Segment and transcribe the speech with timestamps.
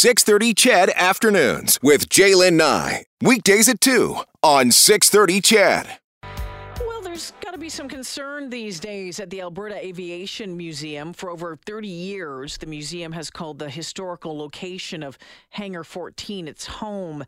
[0.00, 3.04] 630 CHED Afternoons with Jaylen Nye.
[3.20, 5.98] Weekdays at 2 on 630 CHED
[6.86, 11.12] Well, there's got to be some concern these days at the Alberta Aviation Museum.
[11.12, 15.18] For over 30 years, the museum has called the historical location of
[15.50, 17.22] Hangar 14 its home.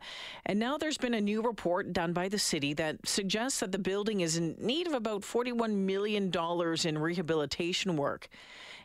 [0.47, 3.77] And now there's been a new report done by the city that suggests that the
[3.77, 6.31] building is in need of about $41 million
[6.85, 8.29] in rehabilitation work.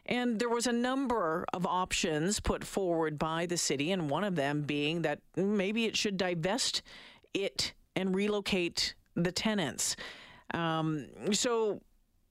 [0.09, 4.37] And there was a number of options put forward by the city, and one of
[4.37, 6.83] them being that maybe it should divest
[7.35, 9.97] it and relocate the tenants.
[10.55, 11.83] Um, so,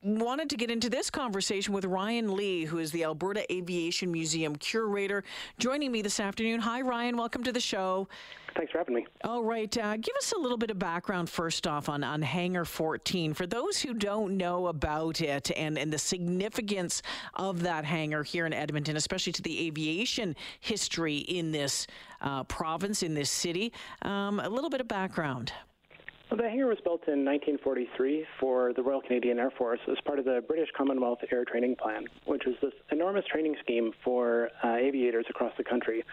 [0.07, 4.55] wanted to get into this conversation with Ryan Lee, who is the Alberta Aviation Museum
[4.55, 5.23] curator,
[5.59, 6.59] joining me this afternoon.
[6.61, 7.17] Hi, Ryan.
[7.17, 8.07] Welcome to the show.
[8.55, 9.05] Thanks for having me.
[9.23, 9.77] All right.
[9.77, 13.33] Uh, give us a little bit of background first off on, on Hangar 14.
[13.33, 17.01] For those who don't know about it and, and the significance
[17.35, 21.85] of that hangar here in Edmonton, especially to the aviation history in this
[22.21, 25.51] uh, province, in this city, um, a little bit of background.
[26.29, 30.25] The hangar was built in 1943 for the Royal Canadian Air Force as part of
[30.25, 35.25] the British Commonwealth Air Training Plan, which was this enormous training scheme for uh, aviators
[35.29, 36.03] across the country.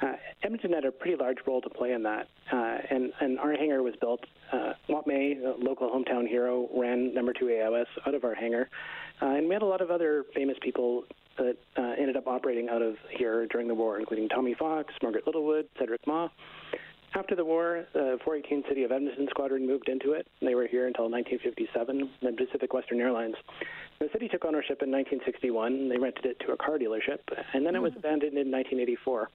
[0.00, 3.52] Uh, Edmonton had a pretty large role to play in that, uh, and, and our
[3.52, 4.24] hangar was built.
[4.52, 4.72] Uh,
[5.06, 8.68] May, a local hometown hero, ran number two AOS out of our hangar,
[9.20, 11.04] uh, and we had a lot of other famous people
[11.36, 15.26] that uh, ended up operating out of here during the war, including Tommy Fox, Margaret
[15.26, 16.28] Littlewood, Cedric Mah.
[17.18, 20.28] After the war, the 418 City of Edmonton Squadron moved into it.
[20.40, 23.34] They were here until 1957, then Pacific Western Airlines.
[23.98, 25.88] The city took ownership in 1961.
[25.88, 27.18] They rented it to a car dealership,
[27.54, 29.30] and then it was abandoned in 1984.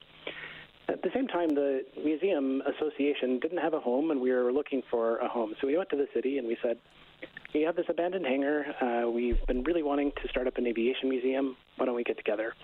[0.88, 4.82] At the same time, the Museum Association didn't have a home, and we were looking
[4.90, 5.54] for a home.
[5.60, 6.78] So we went to the city and we said,
[7.54, 8.64] We have this abandoned hangar.
[8.80, 11.54] Uh, we've been really wanting to start up an aviation museum.
[11.76, 12.54] Why don't we get together?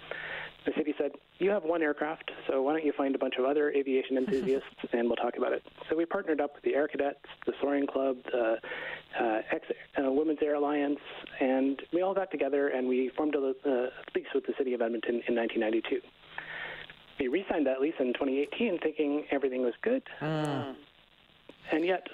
[0.66, 3.44] The city said, You have one aircraft, so why don't you find a bunch of
[3.44, 5.62] other aviation enthusiasts and we'll talk about it.
[5.88, 8.58] So we partnered up with the Air Cadets, the Soaring Club, the
[9.18, 9.66] uh, Ex-
[9.98, 11.00] uh, Women's Air Alliance,
[11.40, 14.82] and we all got together and we formed a uh, lease with the city of
[14.82, 16.00] Edmonton in 1992.
[17.18, 20.02] We re signed that lease in 2018 thinking everything was good.
[20.20, 20.74] Mm.
[21.72, 22.06] And yet,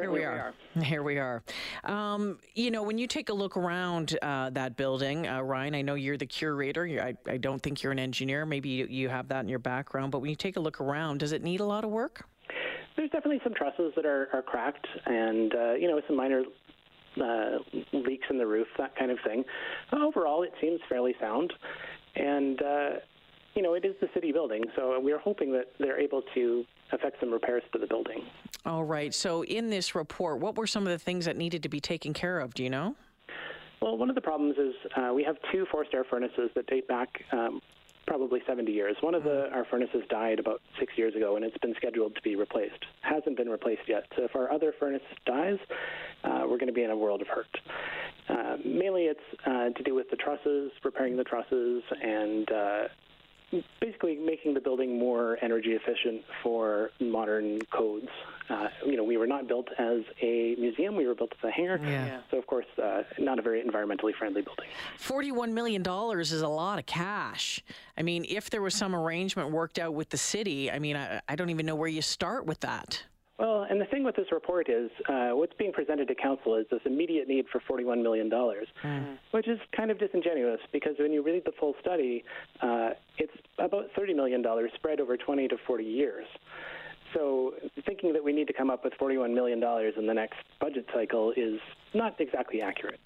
[0.00, 0.54] Here we are.
[0.82, 1.42] Here we are.
[1.84, 5.82] Um, you know, when you take a look around uh, that building, uh, Ryan, I
[5.82, 6.84] know you're the curator.
[7.02, 8.46] I, I don't think you're an engineer.
[8.46, 10.12] Maybe you, you have that in your background.
[10.12, 12.26] But when you take a look around, does it need a lot of work?
[12.96, 16.42] There's definitely some trusses that are, are cracked and, uh, you know, some minor
[17.20, 17.58] uh,
[17.92, 19.44] leaks in the roof, that kind of thing.
[19.92, 21.52] Overall, it seems fairly sound.
[22.16, 22.90] And, uh,
[23.54, 26.64] you know, it is the city building, so we are hoping that they're able to
[26.92, 28.22] effect some repairs to the building.
[28.66, 29.14] All right.
[29.14, 32.12] So, in this report, what were some of the things that needed to be taken
[32.12, 32.54] care of?
[32.54, 32.96] Do you know?
[33.80, 36.88] Well, one of the problems is uh, we have two forced air furnaces that date
[36.88, 37.60] back um,
[38.08, 38.96] probably 70 years.
[39.00, 42.22] One of the, our furnaces died about six years ago, and it's been scheduled to
[42.22, 42.84] be replaced.
[43.02, 44.04] Hasn't been replaced yet.
[44.16, 45.58] So if our other furnace dies,
[46.24, 47.56] uh, we're going to be in a world of hurt.
[48.28, 52.82] Uh, mainly, it's uh, to do with the trusses, repairing the trusses, and uh,
[53.80, 58.08] basically making the building more energy efficient for modern codes.
[58.50, 61.50] Uh, you know, we were not built as a museum; we were built as a
[61.50, 61.78] hangar.
[61.82, 62.20] Yeah.
[62.30, 64.66] So, of course, uh, not a very environmentally friendly building.
[64.98, 65.82] $41 million
[66.20, 67.62] is a lot of cash.
[67.96, 71.20] I mean, if there was some arrangement worked out with the city, I mean, I,
[71.28, 73.02] I don't even know where you start with that.
[73.38, 76.66] Well, and the thing with this report is uh, what's being presented to council is
[76.72, 78.28] this immediate need for $41 million,
[79.30, 82.24] which is kind of disingenuous because when you read the full study,
[82.62, 84.44] uh, it's about $30 million
[84.74, 86.26] spread over 20 to 40 years.
[87.14, 87.54] So
[87.86, 89.62] thinking that we need to come up with $41 million
[89.96, 91.60] in the next budget cycle is
[91.94, 93.00] not exactly accurate.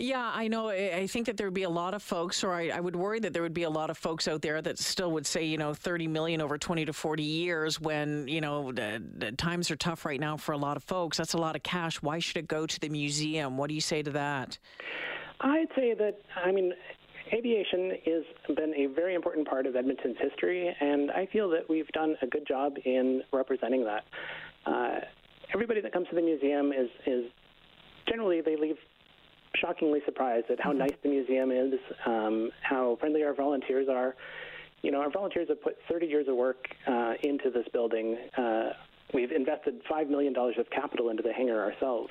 [0.00, 0.70] Yeah, I know.
[0.70, 2.96] I I think that there would be a lot of folks, or I, I would
[2.96, 5.44] worry that there would be a lot of folks out there that still would say,
[5.44, 9.70] you know, 30 million over 20 to 40 years when, you know, the, the times
[9.70, 11.18] are tough right now for a lot of folks.
[11.18, 12.00] That's a lot of cash.
[12.00, 13.58] Why should it go to the museum?
[13.58, 14.56] What do you say to that?
[15.42, 16.72] I'd say that, I mean,
[17.34, 21.88] aviation has been a very important part of Edmonton's history, and I feel that we've
[21.88, 24.04] done a good job in representing that.
[24.64, 25.00] Uh,
[25.52, 27.24] everybody that comes to the museum is, is
[28.08, 28.76] generally, they leave
[29.56, 31.74] shockingly surprised at how nice the museum is,
[32.06, 34.14] um, how friendly our volunteers are.
[34.82, 38.16] You know, our volunteers have put 30 years of work uh, into this building.
[38.36, 38.70] Uh,
[39.12, 42.10] we've invested $5 million of capital into the hangar ourselves.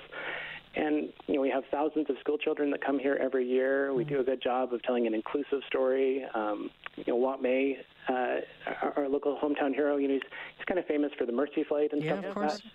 [0.76, 3.92] And, you know, we have thousands of school children that come here every year.
[3.94, 6.24] We do a good job of telling an inclusive story.
[6.36, 7.78] Um, you know, Wop May,
[8.08, 8.14] uh,
[8.84, 10.24] our, our local hometown hero, you know, he's,
[10.58, 12.62] he's kind of famous for the Mercy Flight and Yeah, stuff of like course.
[12.62, 12.72] that.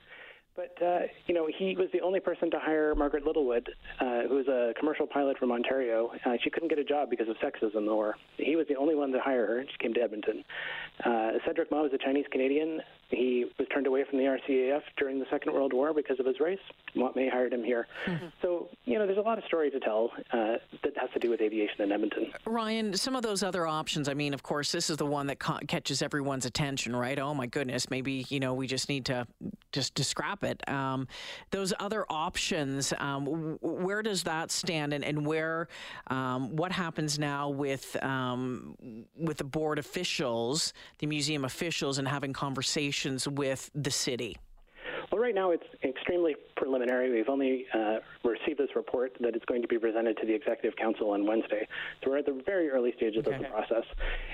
[0.56, 3.69] But, uh, you know, he was the only person to hire Margaret Littlewood,
[4.01, 6.12] uh, who was a commercial pilot from Ontario.
[6.25, 9.11] Uh, she couldn't get a job because of sexism, or he was the only one
[9.12, 9.65] to hire her.
[9.69, 10.45] She came to Edmonton.
[11.05, 12.81] Uh, Cedric Mah was a Chinese Canadian.
[13.09, 16.39] He was turned away from the RCAF during the Second World War because of his
[16.39, 16.59] race.
[16.95, 17.87] May hired him here.
[18.06, 18.27] Mm-hmm.
[18.41, 21.31] So, you know, there's a lot of story to tell uh, that has to do
[21.31, 22.33] with aviation in Edmonton.
[22.47, 25.39] Ryan, some of those other options, I mean, of course, this is the one that
[25.39, 27.19] ca- catches everyone's attention, right?
[27.19, 29.27] Oh, my goodness, maybe, you know, we just need to
[29.75, 30.67] just to scrap it.
[30.69, 31.09] Um,
[31.50, 35.69] those other options, um, where does that stand, and, and where,
[36.06, 38.76] um, what happens now with um,
[39.17, 44.37] with the board officials, the museum officials, and having conversations with the city?
[45.11, 45.67] Well, right now it's
[46.05, 47.11] extremely preliminary.
[47.11, 50.77] We've only uh, received this report that it's going to be presented to the Executive
[50.77, 51.67] Council on Wednesday.
[52.03, 53.37] So we're at the very early stages okay.
[53.37, 53.85] of the process.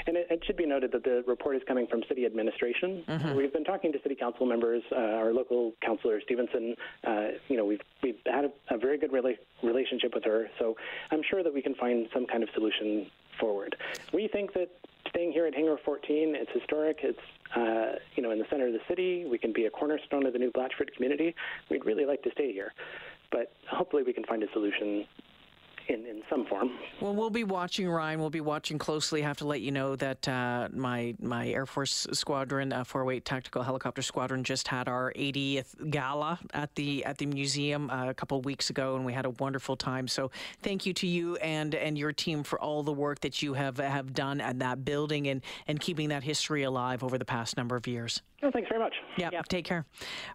[0.09, 3.05] And it, it, should be noted that the report is coming from city administration.
[3.07, 3.37] Mm-hmm.
[3.37, 6.75] We've been talking to city council members, uh, our local councillor Stevenson.
[7.07, 10.49] Uh, you know, we've we've had a, a very good rela- relationship with her.
[10.59, 10.77] So
[11.13, 13.07] I'm sure that we can find some kind of solution
[13.39, 13.77] forward.
[14.13, 14.71] We think that
[15.11, 16.99] staying here at Hangar 14, it's historic.
[17.03, 17.19] It's
[17.57, 19.27] uh, you know in the center of the city.
[19.31, 21.35] We can be a cornerstone of the new Blatchford community.
[21.71, 22.73] We'd really like to stay here,
[23.31, 25.07] but hopefully we can find a solution
[25.88, 26.71] in, in some form.
[27.00, 28.21] Well, we'll be watching, Ryan.
[28.21, 29.23] We'll be watching closely.
[29.23, 33.25] I have to let you know that uh, my my Air Force Squadron, uh, 408
[33.25, 38.15] Tactical Helicopter Squadron, just had our 80th gala at the at the museum uh, a
[38.15, 40.09] couple weeks ago, and we had a wonderful time.
[40.09, 40.31] So,
[40.62, 43.79] thank you to you and and your team for all the work that you have
[43.79, 47.76] have done at that building and and keeping that history alive over the past number
[47.76, 48.23] of years.
[48.43, 48.95] Oh, thanks very much.
[49.19, 49.43] Yeah, yeah.
[49.43, 49.85] take care.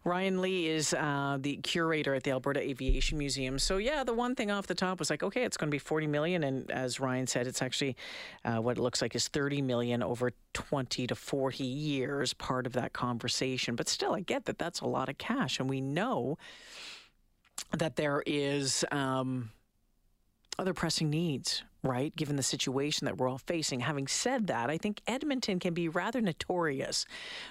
[0.04, 3.58] Ryan Lee is uh, the curator at the Alberta Aviation Museum.
[3.58, 5.80] So yeah, the one thing off the top was like, okay, it's going to be
[5.80, 7.96] 40 million, and as Ryan said, it's actually
[8.44, 12.34] uh, what it looks like is 30 million over 20 to 40 years.
[12.34, 15.68] Part of that conversation, but still, I get that that's a lot of cash, and
[15.68, 16.38] we know
[17.72, 19.50] that there is um,
[20.58, 22.16] other pressing needs right?
[22.16, 23.80] Given the situation that we're all facing.
[23.80, 27.06] Having said that, I think Edmonton can be rather notorious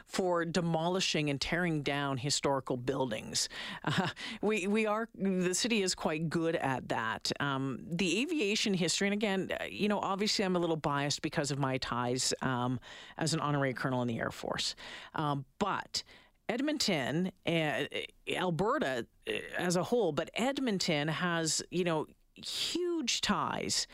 [0.07, 3.49] for demolishing and tearing down historical buildings.
[3.85, 4.09] Uh,
[4.43, 7.31] we we are the city is quite good at that.
[7.41, 11.51] Um, the aviation history, and again, uh, you know, obviously I'm a little biased because
[11.51, 12.81] of my ties um,
[13.17, 14.75] as an honorary colonel in the Air Force,
[15.15, 16.03] um, but.
[16.47, 17.85] Edmonton, uh,
[18.31, 23.87] Alberta uh, as a whole, but Edmonton has, you know, huge ties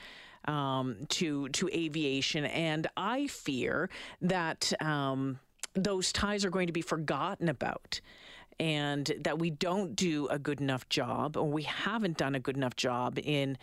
[0.47, 3.91] um, to to aviation, and I fear
[4.23, 5.39] that um,
[5.75, 8.01] those ties are going to be forgotten about.
[8.59, 12.59] And that we don't do a good enough job, or we haven't done a good
[12.59, 13.57] enough job in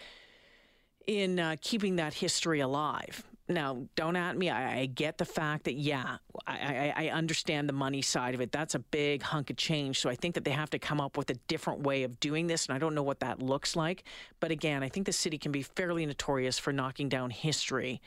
[1.06, 3.24] in uh, keeping that history alive.
[3.50, 4.50] Now, don't at me.
[4.50, 8.42] I, I get the fact that, yeah, I, I, I, understand the money side of
[8.42, 8.52] it.
[8.52, 10.00] That's a big hunk of change.
[10.00, 12.48] So I think that they have to come up with a different way of doing
[12.48, 12.66] this.
[12.66, 14.04] And I don't know what that looks like.
[14.42, 18.02] But again, I think the city can be fairly notorious for knocking down history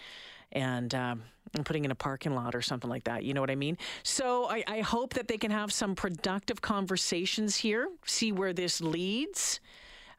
[0.52, 1.22] and, um,
[1.54, 3.24] and putting in a parking lot or something like that.
[3.24, 3.78] You know what I mean?
[4.02, 8.82] So I, I hope that they can have some productive conversations here, see where this
[8.82, 9.60] leads.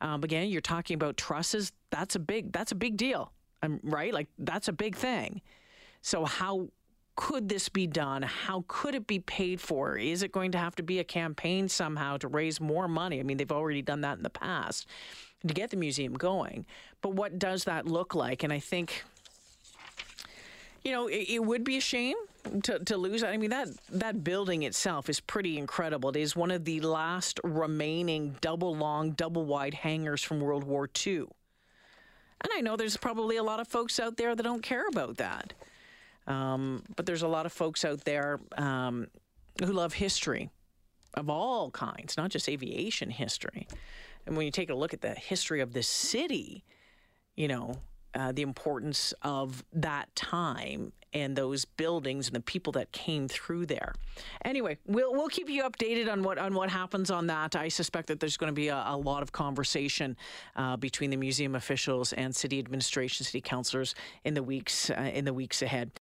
[0.02, 1.72] Um, again, you're talking about trusses.
[1.92, 2.52] That's a big.
[2.52, 3.32] That's a big deal.
[3.62, 4.14] I'm right.
[4.14, 5.42] Like that's a big thing.
[6.02, 6.70] So how
[7.16, 8.24] could this be done?
[8.24, 9.98] How could it be paid for?
[9.98, 13.20] Is it going to have to be a campaign somehow to raise more money?
[13.20, 14.88] I mean, they've already done that in the past
[15.48, 16.66] to get the museum going.
[17.02, 18.44] But what does that look like?
[18.44, 19.04] And I think
[20.84, 22.16] you know, it, it, would be a shame
[22.64, 23.24] to, to lose.
[23.24, 26.10] I mean, that that building itself is pretty incredible.
[26.10, 30.90] It is one of the last remaining double long, double wide hangars from World War
[31.06, 31.26] II.
[32.54, 35.54] I know there's probably a lot of folks out there that don't care about that.
[36.28, 39.08] Um, but there's a lot of folks out there um,
[39.60, 40.50] who love history
[41.16, 43.68] of all kinds, not just aviation history.
[44.26, 46.64] And when you take a look at the history of this city,
[47.36, 47.76] you know,
[48.16, 53.66] uh, the importance of that time and those buildings and the people that came through
[53.66, 53.94] there.
[54.46, 57.56] Anyway, we'll we'll keep you updated on what on what happens on that.
[57.56, 60.16] I suspect that there's going to be a, a lot of conversation
[60.56, 65.26] uh, between the museum officials and city administration, city councilors in the weeks uh, in
[65.26, 65.92] the weeks ahead.